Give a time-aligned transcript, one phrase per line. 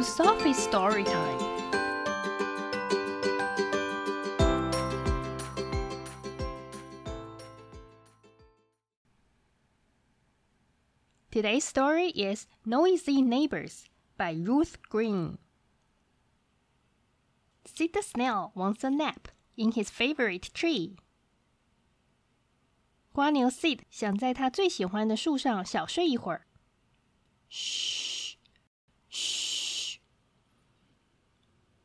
[0.00, 1.38] to Sophie's story time.
[11.30, 15.36] Today's story is Noisy Neighbors by Ruth Green.
[17.66, 19.28] Sid the snail wants a nap
[19.58, 20.96] in his favorite tree.
[23.12, 26.46] 瓜牛 Sid 想在他最喜欢的树上小睡一会儿。
[27.50, 27.99] 嘘。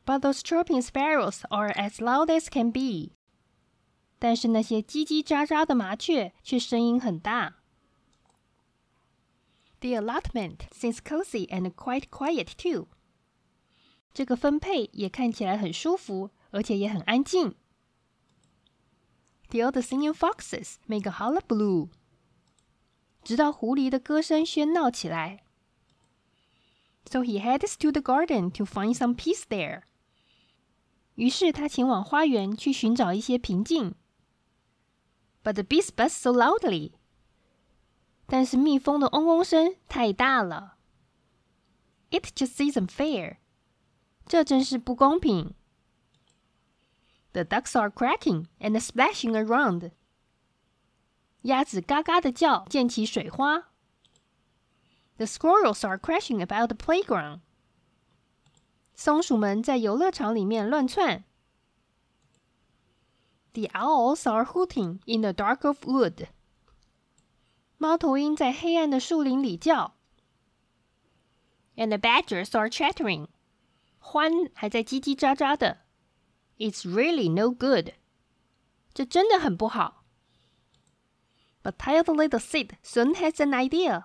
[0.04, 3.12] But those chirping sparrows are as loud as can be.
[4.18, 7.56] 但是那些叽叽喳喳的麻雀却声音很大。
[9.80, 12.88] The allotment seems cozy and quite quiet too.
[14.12, 17.54] 这个分配也看起来很舒服，而且也很安静。
[19.50, 21.90] The old singing foxes make a hullabaloo.
[23.22, 25.44] 直到狐狸的歌声喧闹起来。
[27.06, 29.82] So he heads to the garden to find some peace there.
[31.14, 33.94] 于是他前往花园去寻找一些平静。
[35.42, 36.92] But the bees buzz so loudly
[38.26, 40.76] 但是蜜蜂的嗡嗡声太大了。
[42.10, 43.38] It just isn't fair，
[44.26, 45.54] 这真是不公平。
[47.32, 49.92] The ducks are cracking and splashing around，
[51.42, 53.68] 鸭子嘎嘎的叫，溅起水花。
[55.16, 57.40] The squirrels are crashing about the playground，
[58.94, 61.24] 松鼠们在游乐场里面乱窜。
[63.52, 66.28] The owls are hooting in the dark of wood。
[67.78, 69.94] 猫头鹰在黑暗的树林里叫，
[71.76, 73.28] and the badgers are chattering，
[74.00, 75.78] 獾还在叽叽喳喳的。
[76.58, 77.94] It's really no good，
[78.92, 80.04] 这真的很不好。
[81.62, 84.04] But tired little Sid soon has an idea。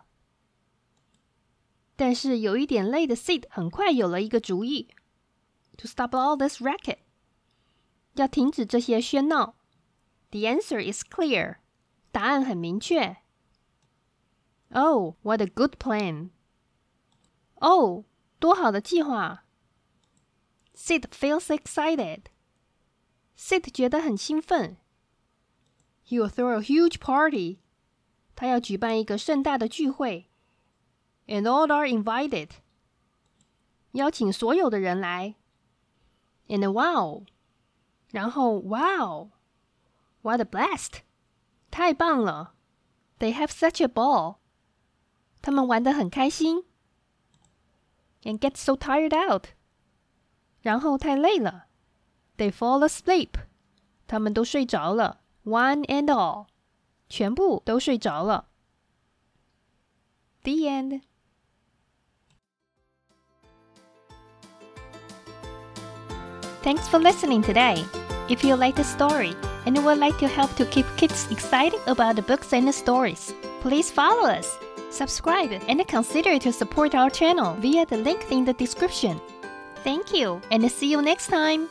[2.00, 4.90] 但是有一点累的 Sid 很快有了一个主意：
[5.78, 7.00] to stop all this racket，
[8.16, 9.56] 要停止这些喧闹。
[10.32, 11.58] The answer is clear，
[12.12, 13.18] 答案很明确。
[14.72, 16.32] Oh, what a good plan!
[17.56, 18.04] Oh,
[18.40, 19.46] 多好的计划！
[20.76, 22.24] Sid feels excited.
[23.38, 24.78] Sid 觉得很兴奋。
[26.06, 27.60] He will throw a huge party.
[28.36, 30.29] 他要举办一个盛大的聚会。
[31.30, 32.50] And all are invited.
[33.92, 35.36] 邀请所有的人来。
[36.48, 37.26] And wow!
[38.12, 39.32] 然后 wow!
[40.22, 41.02] What a blast!
[41.72, 42.54] 太棒了！
[43.20, 44.38] They have such a ball.
[45.42, 46.66] 他们玩得很开心，
[48.24, 49.50] and get so tired out，
[50.62, 51.68] 然后太累了，
[52.38, 53.32] they fall asleep，
[54.08, 56.48] 他们都睡着了，one and all，
[57.10, 58.50] 全部都睡着了。
[60.44, 61.02] The end.
[66.63, 67.85] Thanks for listening today.
[68.29, 69.35] If you like the story
[69.67, 73.35] and would like to help to keep kids excited about the books and the stories,
[73.61, 74.59] please follow us
[74.91, 79.21] subscribe, and consider to support our channel via the link in the description.
[79.83, 81.69] Thank you, and see you next time!